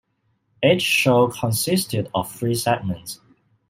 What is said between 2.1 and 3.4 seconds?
of three segments.